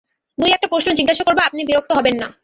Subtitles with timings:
[0.37, 2.27] দুই-একটা প্রশ্ন জিজ্ঞাসা করব, আপনি বিরক্ত হবেন না।